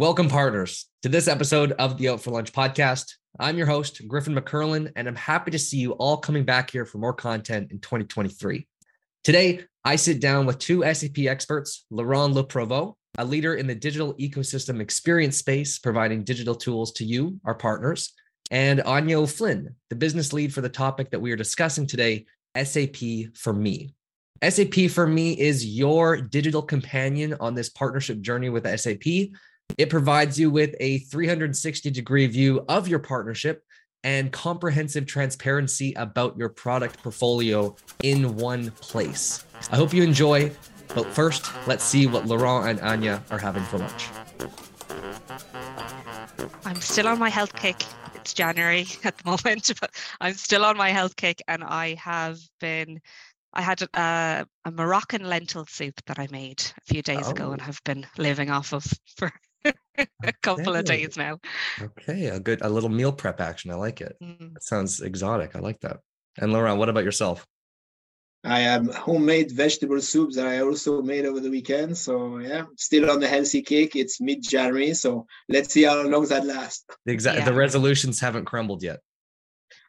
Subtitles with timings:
[0.00, 3.14] Welcome, partners, to this episode of the Out for Lunch podcast.
[3.40, 6.84] I'm your host, Grifyn McErlean, and I'm happy to see you all coming back here
[6.84, 8.68] for more content in 2023.
[9.24, 13.74] Today, I sit down with two SAP experts, Laurent Le Provost, a leader in the
[13.74, 18.12] digital ecosystem experience space, providing digital tools to you, our partners,
[18.52, 22.24] and Aine O'Flynn, the business lead for the topic that we are discussing today,
[22.56, 23.92] SAP for Me.
[24.48, 29.32] SAP for Me is your digital companion on this partnership journey with SAP
[29.76, 33.64] it provides you with a 360 degree view of your partnership
[34.04, 39.44] and comprehensive transparency about your product portfolio in one place.
[39.70, 40.52] I hope you enjoy,
[40.94, 44.08] but first, let's see what Laurent and Aine are having for lunch.
[46.64, 47.82] I'm still on my health kick.
[48.14, 49.90] It's January at the moment, but
[50.20, 53.00] I'm still on my health kick, and I have been.
[53.54, 57.30] I had a, a Moroccan lentil soup that I made a few days oh.
[57.30, 58.84] ago and have been living off of
[59.16, 59.32] for
[59.98, 60.78] a couple okay.
[60.78, 61.38] of days now.
[61.80, 63.70] Okay, a good a little meal prep action.
[63.70, 64.16] I like it.
[64.22, 64.54] Mm.
[64.54, 65.56] That sounds exotic.
[65.56, 65.98] I like that.
[66.38, 67.46] And Laurent, what about yourself?
[68.44, 71.98] I have homemade vegetable soups that I also made over the weekend.
[71.98, 73.96] So yeah, still on the healthy kick.
[73.96, 76.84] It's mid January, so let's see how long that lasts.
[77.06, 77.40] Exactly.
[77.40, 77.50] Yeah.
[77.50, 79.00] The resolutions haven't crumbled yet.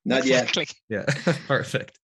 [0.04, 0.68] Not exactly.
[0.90, 1.08] yet.
[1.26, 2.00] Yeah, perfect.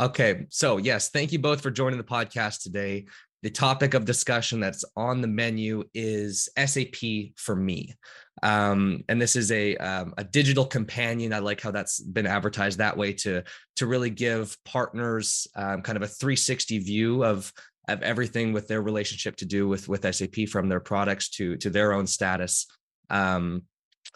[0.00, 3.06] Okay, so yes, thank you both for joining the podcast today
[3.44, 6.96] the topic of discussion that's on the menu is SAP
[7.36, 7.94] for me.
[8.42, 11.34] Um, and this is a um, a digital companion.
[11.34, 13.42] I like how that's been advertised that way to
[13.76, 17.52] to really give partners um, kind of a 360 view of
[17.86, 21.68] of everything with their relationship to do with with SAP from their products to to
[21.68, 22.66] their own status.
[23.10, 23.64] Um,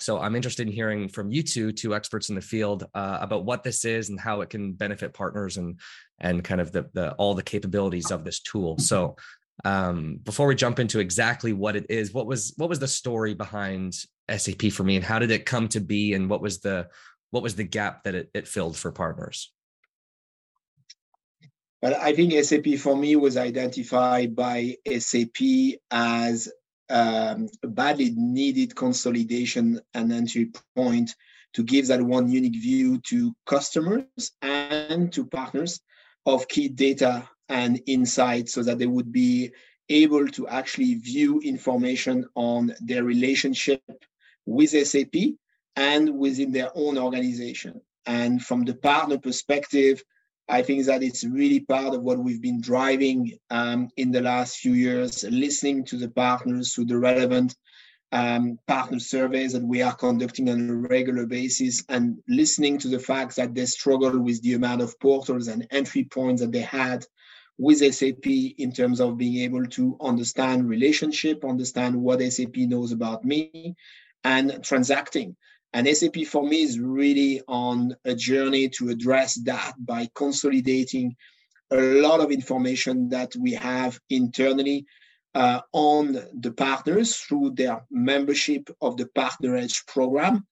[0.00, 3.44] so I'm interested in hearing from you two, two experts in the field, uh, about
[3.44, 5.80] what this is and how it can benefit partners and
[6.20, 8.78] and kind of the, the all the capabilities of this tool.
[8.78, 9.16] So
[9.64, 13.34] um, before we jump into exactly what it is, what was what was the story
[13.34, 13.94] behind
[14.34, 16.88] SAP for me, and how did it come to be, and what was the
[17.30, 19.52] what was the gap that it, it filled for partners?
[21.80, 26.48] But I think SAP for me was identified by SAP as
[26.90, 31.14] um, badly needed consolidation and entry point
[31.54, 35.80] to give that one unique view to customers and to partners
[36.26, 39.50] of key data and insights so that they would be
[39.88, 43.82] able to actually view information on their relationship
[44.44, 45.14] with SAP
[45.76, 47.80] and within their own organization.
[48.04, 50.02] And from the partner perspective,
[50.48, 54.56] I think that it's really part of what we've been driving um, in the last
[54.56, 57.54] few years, listening to the partners through the relevant
[58.12, 62.98] um, partner surveys that we are conducting on a regular basis and listening to the
[62.98, 67.04] fact that they struggle with the amount of portals and entry points that they had
[67.58, 73.24] with SAP in terms of being able to understand relationship, understand what SAP knows about
[73.24, 73.74] me,
[74.24, 75.36] and transacting.
[75.72, 81.14] And SAP for me is really on a journey to address that by consolidating
[81.70, 84.86] a lot of information that we have internally
[85.34, 90.46] uh, on the partners through their membership of the Partner Edge program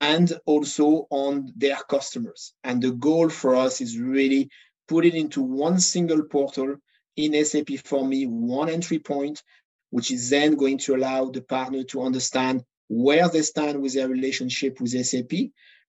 [0.00, 2.52] and also on their customers.
[2.64, 4.50] And the goal for us is really
[4.88, 6.76] put it into one single portal
[7.16, 9.42] in SAP for me, one entry point,
[9.90, 14.06] which is then going to allow the partner to understand where they stand with their
[14.08, 15.32] relationship with SAP,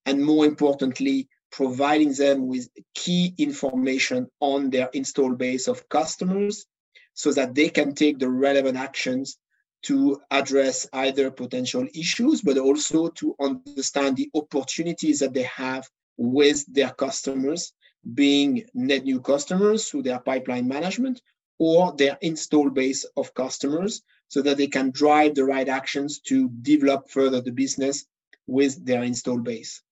[0.05, 6.65] and more importantly, providing them with key information on their install base of customers
[7.13, 9.37] so that they can take the relevant actions
[9.81, 15.85] to address either potential issues, but also to understand the opportunities that they have
[16.15, 17.73] with their customers,
[18.13, 21.21] being net new customers through their pipeline management
[21.59, 26.49] or their install base of customers, so that they can drive the right actions to
[26.63, 28.03] develop further the business
[28.47, 29.83] with their install base.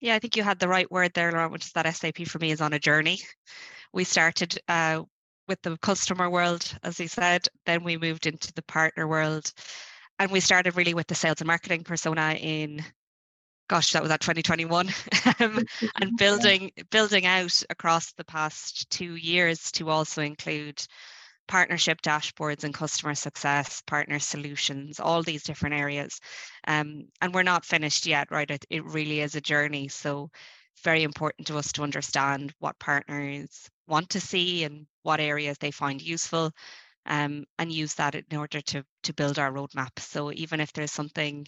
[0.00, 2.38] Yeah, I think you had the right word there, Laurent, which is that SAP for
[2.38, 3.20] me is on a journey.
[3.92, 5.02] We started uh,
[5.46, 7.46] with the customer world, as you said.
[7.66, 9.52] Then we moved into the partner world.
[10.18, 12.82] And we started really with the sales and marketing persona in,
[13.68, 14.88] gosh, that was at 2021,
[15.40, 15.62] um,
[16.00, 20.82] and building building out across the past two years to also include
[21.48, 26.20] partnership dashboards and customer success, partner solutions, all these different areas.
[26.66, 28.50] Um, and we're not finished yet, right?
[28.50, 29.88] It, it really is a journey.
[29.88, 30.30] So
[30.82, 35.70] very important to us to understand what partners want to see and what areas they
[35.70, 36.52] find useful
[37.06, 39.98] um, and use that in order to to build our roadmap.
[39.98, 41.46] So even if there's something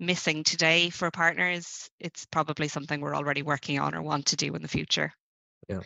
[0.00, 4.54] missing today for partners, it's probably something we're already working on or want to do
[4.54, 5.12] in the future.
[5.68, 5.80] Yeah.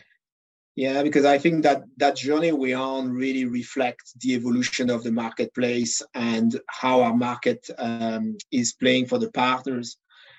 [0.75, 5.11] Yeah, because I think that that journey we're on really reflects the evolution of the
[5.11, 9.97] marketplace and how our market um, is playing for the partners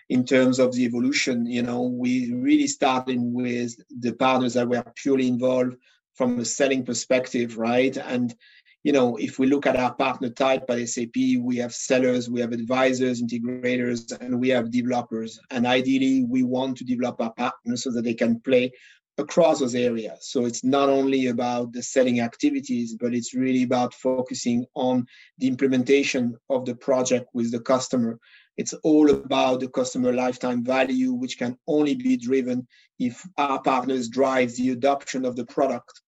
[0.09, 1.47] in terms of the evolution.
[1.47, 5.77] You know, we really started with the partners that were purely involved
[6.17, 7.97] from a selling perspective, right?
[7.97, 8.35] And
[8.83, 12.41] you know, if we look at our partner type at SAP, we have sellers, we
[12.43, 15.41] have advisors, integrators, and we have developers.
[15.51, 18.73] And ideally, we want to develop our partners so that they can play
[19.19, 20.19] across those areas.
[20.23, 25.07] So it's not only about the selling activities, but it's really about focusing on
[25.39, 28.19] the implementation of the project with the customer.
[28.57, 32.67] It's all about the customer lifetime value, which can only be driven
[32.99, 36.01] if our partners drive the adoption of the product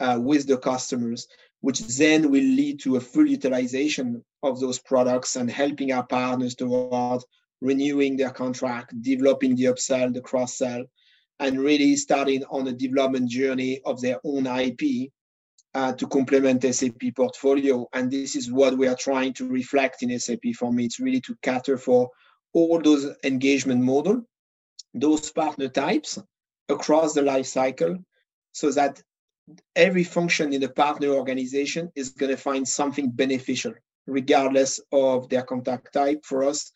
[0.00, 1.28] uh, with the customers
[1.62, 6.56] which then will lead to a full utilization of those products and helping our partners
[6.56, 7.22] toward
[7.60, 10.82] renewing their contract, developing the upsell, the cross sell,
[11.40, 15.10] and really starting on a development journey of their own IP
[15.74, 17.86] uh, to complement SAP portfolio.
[17.92, 20.84] And this is what we are trying to reflect in SAP for me.
[20.84, 22.10] It's really to cater for
[22.52, 24.22] all those engagement model,
[24.94, 26.18] those partner types
[26.68, 27.96] across the life cycle,
[28.52, 29.02] so that
[29.74, 33.72] every function in the partner organization is going to find something beneficial,
[34.06, 36.24] regardless of their contact type.
[36.24, 36.70] For us,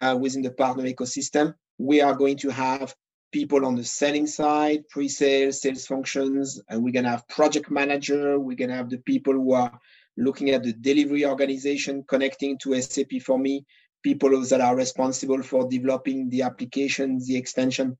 [0.00, 2.94] uh, within the partner ecosystem, we are going to have
[3.32, 8.38] people on the selling side, pre-sales, sales functions, and we're going to have project manager.
[8.38, 9.78] We're going to have the people who are
[10.16, 13.64] looking at the delivery organization, connecting to SAP for me,
[14.02, 17.96] people that are responsible for developing the application, the extension,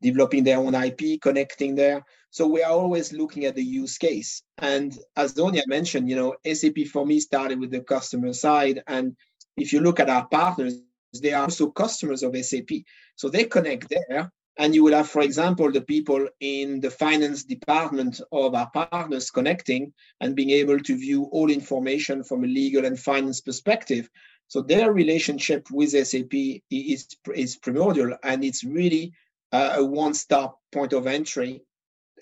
[0.00, 2.04] developing their own IP, connecting there.
[2.30, 4.42] So we are always looking at the use case.
[4.58, 8.82] And as Donia mentioned, you know, SAP for me started with the customer side.
[8.86, 9.16] And
[9.56, 10.80] if you look at our partners,
[11.20, 12.68] they are also customers of SAP.
[13.16, 14.30] So they connect there.
[14.58, 19.30] And you will have, for example, the people in the finance department of our partners
[19.30, 24.10] connecting and being able to view all information from a legal and finance perspective.
[24.48, 26.32] So their relationship with SAP
[26.70, 29.12] is, is primordial and it's really
[29.52, 31.62] uh, a one-stop point of entry,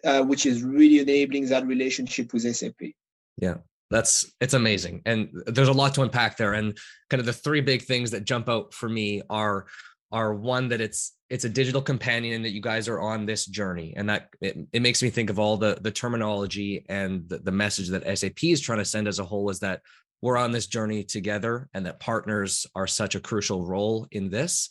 [0.04, 2.80] uh, which is really enabling that relationship with SAP.
[3.40, 3.56] Yeah,
[3.90, 6.54] that's it's amazing, and there's a lot to unpack there.
[6.54, 6.76] And
[7.10, 9.66] kind of the three big things that jump out for me are
[10.12, 13.94] are one that it's it's a digital companion that you guys are on this journey.
[13.96, 17.52] And that it, it makes me think of all the the terminology and the, the
[17.52, 19.82] message that sap is trying to send as a whole is that
[20.22, 24.70] we're on this journey together and that partners are such a crucial role in this.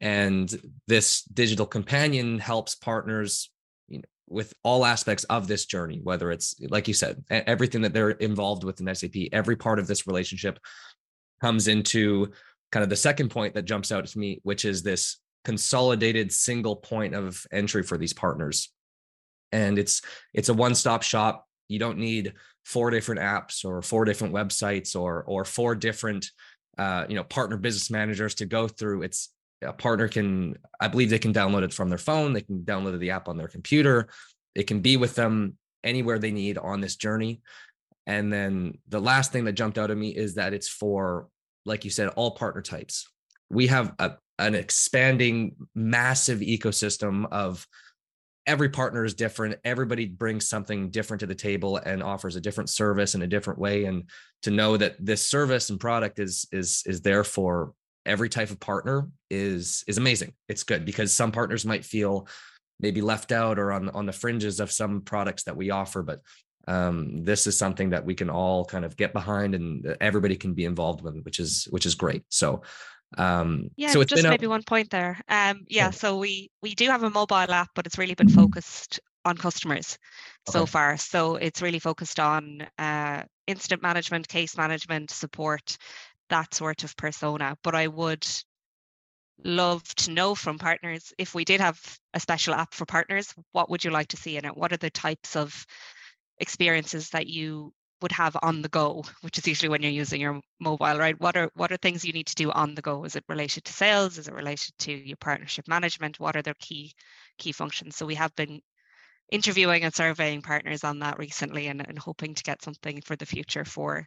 [0.00, 0.52] And
[0.86, 3.50] this digital companion helps partners
[3.88, 7.92] you know, with all aspects of this journey whether it's like you said everything that
[7.92, 10.58] they're involved with in sap every part of this relationship
[11.42, 12.32] comes into
[12.74, 16.76] kind of the second point that jumps out to me which is this consolidated single
[16.76, 18.72] point of entry for these partners.
[19.52, 21.46] And it's it's a one-stop shop.
[21.68, 22.34] You don't need
[22.64, 26.30] four different apps or four different websites or or four different
[26.76, 29.02] uh, you know partner business managers to go through.
[29.02, 29.30] It's
[29.62, 32.32] a partner can i believe they can download it from their phone.
[32.32, 34.08] They can download the app on their computer.
[34.54, 37.40] It can be with them anywhere they need on this journey.
[38.06, 41.28] And then the last thing that jumped out at me is that it's for
[41.64, 43.08] like you said all partner types.
[43.50, 47.66] We have a, an expanding massive ecosystem of
[48.46, 49.56] every partner is different.
[49.64, 53.58] Everybody brings something different to the table and offers a different service in a different
[53.58, 53.84] way.
[53.84, 54.08] And
[54.42, 57.72] to know that this service and product is is is there for
[58.06, 60.34] every type of partner is is amazing.
[60.48, 62.28] It's good because some partners might feel
[62.80, 66.20] maybe left out or on on the fringes of some products that we offer, but
[66.66, 70.54] um, this is something that we can all kind of get behind and everybody can
[70.54, 72.24] be involved with, which is which is great.
[72.28, 72.62] So
[73.16, 76.50] um yeah so it's just maybe a- one point there um yeah, yeah so we
[76.62, 79.98] we do have a mobile app but it's really been focused on customers
[80.48, 80.58] okay.
[80.58, 85.76] so far so it's really focused on uh incident management case management support
[86.28, 87.56] that sort of persona.
[87.62, 88.26] But I would
[89.44, 91.78] love to know from partners if we did have
[92.14, 94.56] a special app for partners, what would you like to see in it?
[94.56, 95.66] What are the types of
[96.38, 97.72] experiences that you
[98.02, 101.18] would have on the go, which is usually when you're using your mobile, right?
[101.20, 103.04] What are what are things you need to do on the go?
[103.04, 104.18] Is it related to sales?
[104.18, 106.20] Is it related to your partnership management?
[106.20, 106.92] What are their key
[107.38, 107.96] key functions?
[107.96, 108.60] So we have been
[109.32, 113.26] interviewing and surveying partners on that recently and, and hoping to get something for the
[113.26, 114.06] future for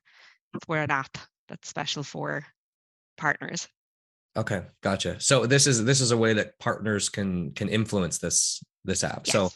[0.66, 1.18] for an app
[1.48, 2.46] that's special for
[3.18, 3.68] partners.
[4.36, 5.20] Okay, gotcha.
[5.20, 9.24] So this is this is a way that partners can can influence this this app.
[9.26, 9.34] Yes.
[9.34, 9.50] So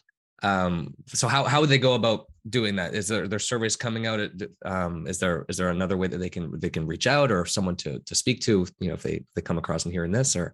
[0.44, 4.08] um so how how would they go about doing that is there there surveys coming
[4.08, 4.32] out at,
[4.66, 7.46] um is there is there another way that they can they can reach out or
[7.46, 10.36] someone to to speak to you know if they they come across and hearing this
[10.36, 10.54] or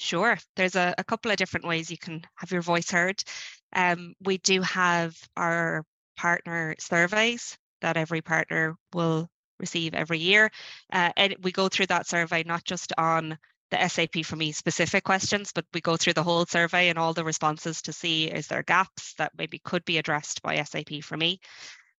[0.00, 0.38] Sure.
[0.54, 3.20] There's a, a couple of different ways you can have your voice heard.
[3.74, 5.84] Um, we do have our
[6.16, 9.28] partner surveys that every partner will
[9.58, 10.52] receive every year.
[10.92, 13.38] Uh, and we go through that survey not just on
[13.70, 17.12] the SAP for me specific questions, but we go through the whole survey and all
[17.12, 21.16] the responses to see is there gaps that maybe could be addressed by SAP for
[21.16, 21.40] me.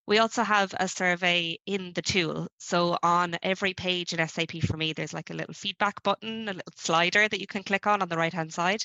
[0.07, 2.47] We also have a survey in the tool.
[2.57, 6.53] So on every page in SAP for me, there's like a little feedback button, a
[6.53, 8.83] little slider that you can click on on the right hand side.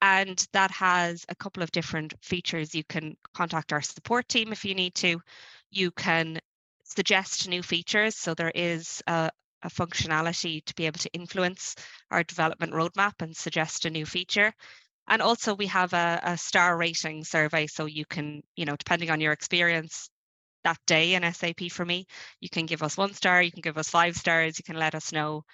[0.00, 2.74] And that has a couple of different features.
[2.74, 5.20] You can contact our support team if you need to.
[5.70, 6.38] You can
[6.84, 8.14] suggest new features.
[8.14, 9.30] So there is a,
[9.64, 11.74] a functionality to be able to influence
[12.10, 14.52] our development roadmap and suggest a new feature.
[15.08, 17.66] And also we have a, a star rating survey.
[17.66, 20.08] So you can, you know, depending on your experience,
[20.64, 22.06] that day in SAP for me.
[22.40, 24.94] You can give us one star, you can give us five stars, you can let
[24.94, 25.44] us know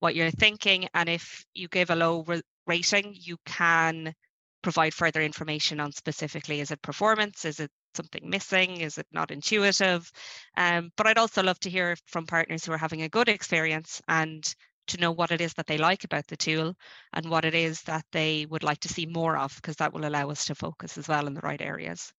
[0.00, 0.88] what you're thinking.
[0.94, 4.14] And if you give a low re- rating, you can
[4.62, 8.80] provide further information on specifically is it performance, is it something missing?
[8.80, 10.10] Is it not intuitive?
[10.56, 14.00] Um, but I'd also love to hear from partners who are having a good experience
[14.08, 14.44] and
[14.88, 16.74] to know what it is that they like about the tool
[17.12, 20.06] and what it is that they would like to see more of, because that will
[20.06, 22.12] allow us to focus as well in the right areas.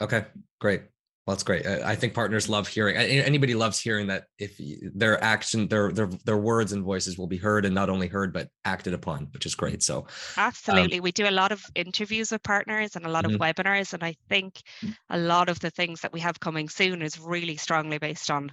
[0.00, 0.24] Okay,
[0.60, 0.82] great.
[1.24, 1.64] Well, that's great.
[1.64, 2.96] I think partners love hearing.
[2.96, 4.60] Anybody loves hearing that if
[4.92, 8.32] their action, their their their words and voices will be heard, and not only heard
[8.32, 9.84] but acted upon, which is great.
[9.84, 13.24] So, um absolutely, um, we do a lot of interviews with partners and a lot
[13.24, 13.36] mm-hmm.
[13.36, 14.96] of webinars, and I think mm.
[15.10, 18.52] a lot of the things that we have coming soon is really strongly based on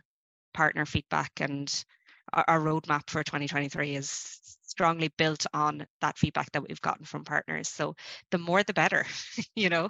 [0.53, 1.83] partner feedback, and
[2.33, 7.25] our, our roadmap for 2023 is strongly built on that feedback that we've gotten from
[7.25, 7.67] partners.
[7.67, 7.95] So
[8.31, 9.05] the more the better,
[9.57, 9.89] you know.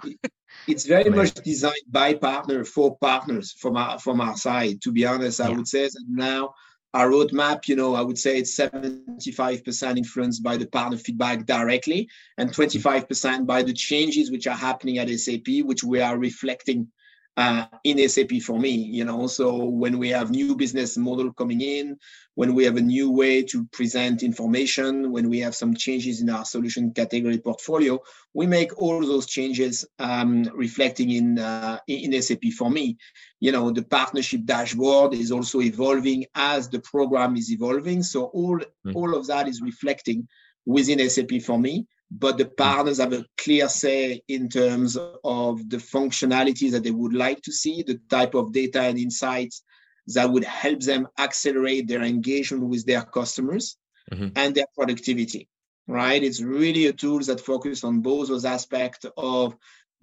[0.66, 4.82] it's very much designed by partner for partners from our from our side.
[4.82, 5.56] To be honest, I yeah.
[5.56, 6.54] would say that now
[6.92, 12.08] our roadmap, you know, I would say it's 75% influenced by the partner feedback directly
[12.36, 12.88] and mm-hmm.
[12.98, 16.88] 25% by the changes which are happening at SAP, which we are reflecting
[17.36, 18.70] uh, in SAP for me.
[18.70, 21.98] You know, so when we have new business model coming in,
[22.34, 26.30] when we have a new way to present information, when we have some changes in
[26.30, 27.98] our solution category portfolio,
[28.34, 32.96] we make all those changes um, reflecting in uh, in SAP for me.
[33.40, 38.02] You know, the partnership dashboard is also evolving as the program is evolving.
[38.02, 38.94] So all mm.
[38.94, 40.28] all of that is reflecting
[40.66, 45.76] within SAP for me but the partners have a clear say in terms of the
[45.76, 49.62] functionalities that they would like to see, the type of data and insights
[50.08, 53.76] that would help them accelerate their engagement with their customers
[54.12, 54.28] mm-hmm.
[54.34, 55.48] and their productivity.
[55.86, 56.22] Right?
[56.22, 59.56] It's really a tool that focuses on both those aspects of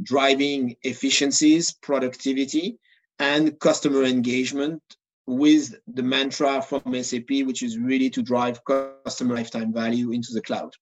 [0.04, 2.78] driving efficiencies, productivity,
[3.20, 4.82] and customer engagement
[5.26, 10.42] with the mantra from SAP, which is really to drive customer lifetime value into the
[10.42, 10.74] cloud.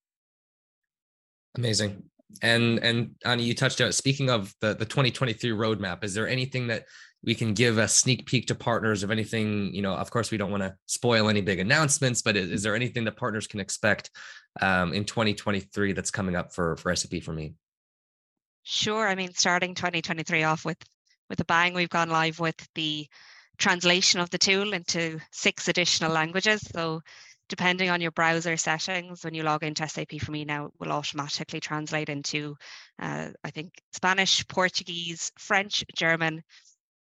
[1.58, 2.04] Amazing.
[2.42, 6.04] And and Annie, you touched on speaking of the the 2023 roadmap.
[6.04, 6.86] Is there anything that
[7.24, 9.74] we can give a sneak peek to partners of anything?
[9.74, 12.64] You know, of course, we don't want to spoil any big announcements, but is, is
[12.64, 14.12] there anything that partners can expect
[14.62, 17.54] um, in 2023 that's coming up for for SAP for me?
[18.64, 19.08] Sure.
[19.08, 20.78] I mean, starting 2023 off with
[21.30, 23.08] with a bang, we've gone live with the
[23.58, 26.62] translation of the tool into six additional languages.
[26.74, 27.02] So
[27.50, 30.92] depending on your browser settings, when you log into SAP for me now, it will
[30.92, 32.56] automatically translate into,
[33.00, 36.42] uh, I think, Spanish, Portuguese, French, German,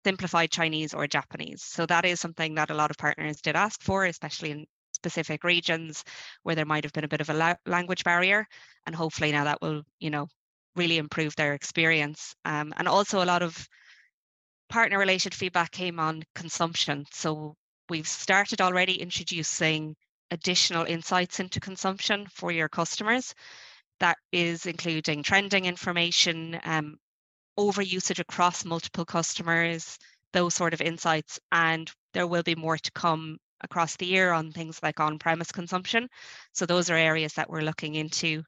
[0.06, 1.64] simplified Chinese, or Japanese.
[1.64, 5.44] So that is something that a lot of partners did ask for, especially in specific
[5.44, 6.04] regions
[6.44, 8.46] where there might have been a bit of a la- language barrier.
[8.86, 10.28] And hopefully now that will, you know,
[10.76, 12.36] really improve their experience.
[12.46, 13.68] Um, and also a lot of
[14.70, 17.06] partner related feedback came on consumption.
[17.12, 17.56] So
[17.90, 19.96] we've started already introducing
[20.32, 23.34] additional insights into consumption for your customers.
[24.00, 26.98] That is including trending information, um,
[27.58, 29.98] over usage across multiple customers,
[30.34, 31.40] those sort of insights.
[31.52, 35.52] And there will be more to come across the year on things like on premise
[35.52, 36.08] consumption.
[36.54, 38.44] So, those are areas that we're looking into.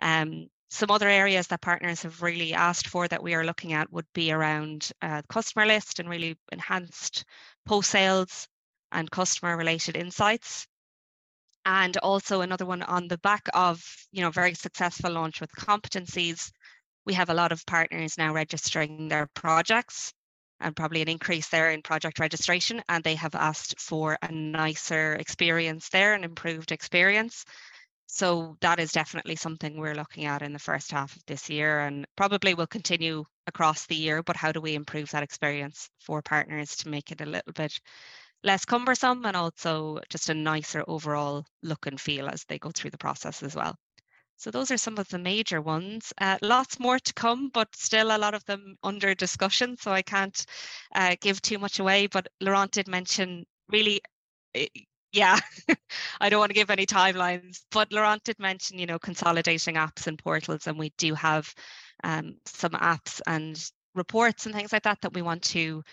[0.00, 3.92] Um, some other areas that partners have really asked for that we are looking at
[3.92, 7.24] would be around uh, customer list and really enhanced
[7.66, 8.48] post sales
[8.90, 10.66] and customer related insights
[11.64, 16.50] and also another one on the back of you know very successful launch with competencies
[17.04, 20.12] we have a lot of partners now registering their projects
[20.62, 25.14] and probably an increase there in project registration and they have asked for a nicer
[25.14, 27.44] experience there an improved experience.
[28.06, 31.80] So that is definitely something we're looking at in the first half of this year
[31.80, 36.22] and probably will continue across the year but how do we improve that experience for
[36.22, 37.80] partners to make it a little bit
[38.44, 42.90] less cumbersome and also just a nicer overall look and feel as they go through
[42.90, 43.76] the process as well.
[44.36, 46.12] So those are some of the major ones.
[46.20, 49.76] Uh, lots more to come, but still a lot of them under discussion.
[49.76, 50.44] So I can't
[50.94, 52.08] uh, give too much away.
[52.08, 54.00] But Laurent did mention really,
[54.54, 54.66] eh,
[55.12, 55.38] yeah,
[56.20, 57.60] I don't want to give any timelines.
[57.70, 61.54] But Laurent did mention, you know, consolidating apps and portals, and we do have
[62.02, 63.62] um, some apps and
[63.94, 65.84] reports and things like that that we want to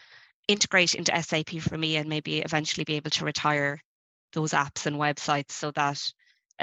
[0.50, 3.80] integrate into SAP for me and maybe eventually be able to retire
[4.34, 6.02] those apps and websites so that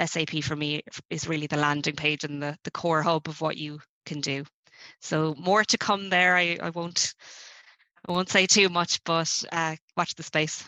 [0.05, 3.57] SAP for me is really the landing page and the, the core hub of what
[3.57, 4.43] you can do.
[5.01, 6.35] So more to come there.
[6.35, 7.13] I, I won't
[8.07, 10.63] I won't say too much, but uh, watch the space.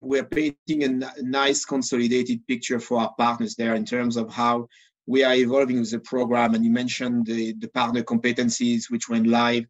[0.00, 4.66] We're painting a nice consolidated picture for our partners there in terms of how
[5.06, 6.54] we are evolving the program.
[6.54, 9.66] And you mentioned the, the partner competencies, which went live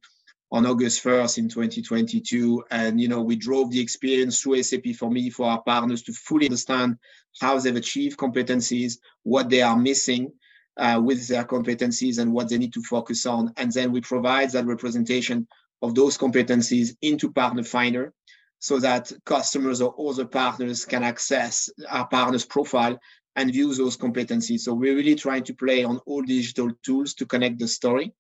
[0.52, 2.64] on August 1st in 2022.
[2.71, 6.12] And, you know, we drove the experience through SAP for me, for our partners to
[6.12, 6.97] fully understand
[7.40, 10.33] how they've achieved competencies, what they are missing
[10.76, 13.52] uh, with their competencies and what they need to focus on.
[13.57, 15.47] And then we provide that representation
[15.83, 18.12] of those competencies into Partner Finder
[18.59, 22.99] so that customers or other partners can access our partner's profile
[23.37, 24.61] and view those competencies.
[24.61, 28.12] So we're really trying to play on all digital tools to connect the story.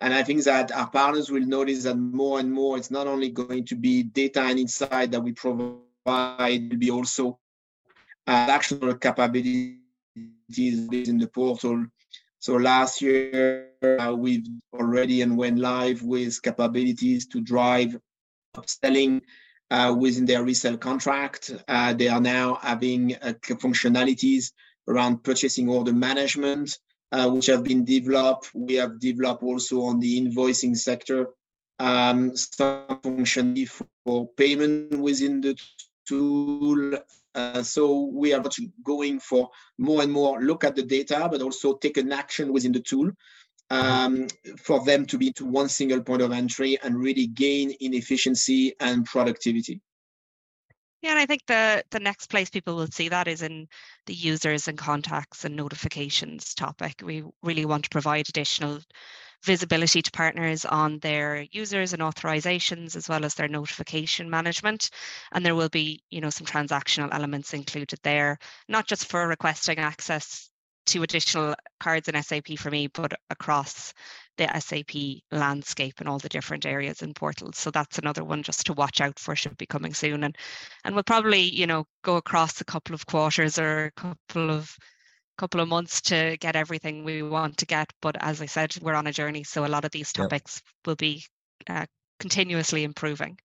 [0.00, 3.30] And I think that our partners will notice that more and more, it's not only
[3.30, 5.80] going to be data and insight that we provide,
[6.50, 7.38] it will be also
[8.26, 9.78] uh, actionable capabilities
[10.54, 11.86] in the portal.
[12.38, 17.98] So last year, uh, we've already and went live with capabilities to drive
[18.56, 19.22] upselling
[19.70, 21.52] uh, within their resale contract.
[21.66, 24.52] Uh, they are now having uh, functionalities
[24.88, 26.78] around purchasing order management,
[27.12, 28.50] uh, which have been developed.
[28.54, 31.28] We have developed also on the invoicing sector
[31.78, 33.68] um, some functionality
[34.04, 35.58] for payment within the
[36.06, 36.98] tool.
[37.34, 38.42] Uh, so we are
[38.82, 42.72] going for more and more look at the data, but also take an action within
[42.72, 43.10] the tool
[43.70, 44.26] um,
[44.58, 48.74] for them to be to one single point of entry and really gain in efficiency
[48.80, 49.80] and productivity.
[51.02, 53.68] Yeah, and I think the the next place people will see that is in
[54.06, 57.02] the users and contacts and notifications topic.
[57.04, 58.80] We really want to provide additional
[59.44, 64.90] visibility to partners on their users and authorizations as well as their notification management
[65.32, 69.78] and there will be you know some transactional elements included there not just for requesting
[69.78, 70.50] access
[70.86, 73.92] to additional cards in SAP for me, but across
[74.36, 77.58] the SAP landscape and all the different areas and portals.
[77.58, 80.24] So that's another one just to watch out for should be coming soon.
[80.24, 80.36] And
[80.84, 84.76] and we'll probably, you know, go across a couple of quarters or a couple of
[85.38, 87.92] couple of months to get everything we want to get.
[88.00, 89.44] But as I said, we're on a journey.
[89.44, 90.86] So a lot of these topics yep.
[90.86, 91.24] will be
[91.68, 91.86] uh,
[92.18, 93.38] continuously improving.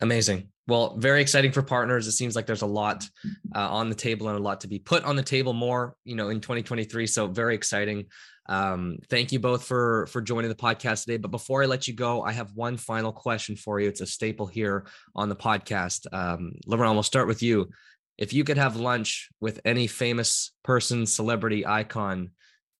[0.00, 0.48] Amazing.
[0.68, 2.08] Well, very exciting for partners.
[2.08, 3.08] It seems like there's a lot
[3.54, 6.16] uh, on the table and a lot to be put on the table more, you
[6.16, 7.06] know, in 2023.
[7.06, 8.06] So very exciting.
[8.48, 11.18] Um, thank you both for for joining the podcast today.
[11.18, 13.88] But before I let you go, I have one final question for you.
[13.88, 16.06] It's a staple here on the podcast.
[16.12, 17.70] Um, Laurent, we'll start with you.
[18.18, 22.30] If you could have lunch with any famous person, celebrity, icon,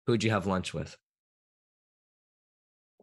[0.06, 0.96] who'd you have lunch with?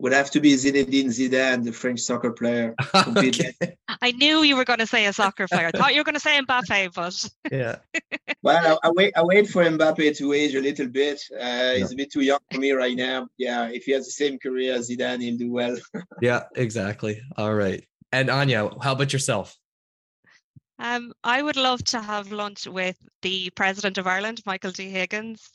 [0.03, 2.75] Would have to be Zinedine Zidane, the French soccer player.
[2.93, 3.53] okay.
[4.01, 5.71] I knew you were going to say a soccer player.
[5.73, 7.77] I thought you were going to say Mbappe, but yeah.
[8.43, 9.13] well, I, I, wait.
[9.15, 11.21] I wait for Mbappe to age a little bit.
[11.31, 11.75] Uh, yeah.
[11.77, 13.29] He's a bit too young for me right now.
[13.37, 15.77] Yeah, if he has the same career as Zidane, he'll do well.
[16.21, 17.21] yeah, exactly.
[17.37, 17.87] All right.
[18.11, 19.57] And Aine, how about yourself?
[20.79, 24.89] Um, I would love to have lunch with the president of Ireland, Michael D.
[24.89, 25.49] Higgins.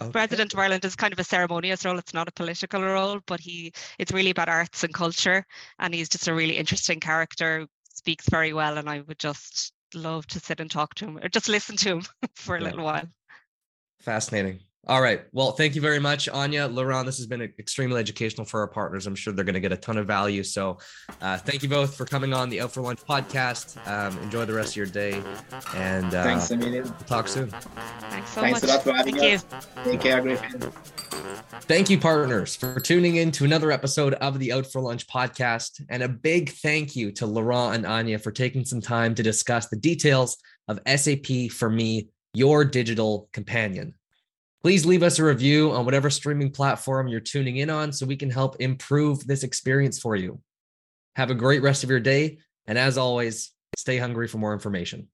[0.00, 0.10] Okay.
[0.10, 1.98] President of Ireland is kind of a ceremonious role.
[1.98, 5.46] It's not a political role, but he it's really about arts and culture,
[5.78, 7.66] and he's just a really interesting character.
[7.84, 11.28] Speaks very well, and I would just love to sit and talk to him or
[11.28, 12.02] just listen to him
[12.34, 12.70] for a yeah.
[12.70, 13.08] little while.
[14.00, 14.60] Fascinating.
[14.86, 15.22] All right.
[15.32, 16.74] Well, thank you very much, Aine.
[16.74, 19.06] Laurent, this has been extremely educational for our partners.
[19.06, 20.42] I'm sure they're going to get a ton of value.
[20.42, 20.78] So
[21.22, 23.78] uh, thank you both for coming on the Out for Lunch podcast.
[23.88, 25.22] Um, enjoy the rest of your day.
[25.74, 26.82] And uh, thanks, Amelia.
[26.82, 27.48] We'll talk soon.
[27.48, 28.70] Thanks so thanks much.
[28.70, 29.20] a lot for having me.
[29.20, 29.68] thank us.
[29.86, 29.92] You.
[29.92, 30.72] Take care, Grifyn.
[31.62, 35.82] Thank you, partners, for tuning in to another episode of the Out for Lunch podcast.
[35.88, 39.68] And a big thank you to Laurent and Aine for taking some time to discuss
[39.68, 40.36] the details
[40.68, 43.94] of SAP for me, your digital companion.
[44.64, 48.16] Please leave us a review on whatever streaming platform you're tuning in on so we
[48.16, 50.40] can help improve this experience for you.
[51.16, 52.38] Have a great rest of your day.
[52.66, 55.08] And as always, stay hungry for more information.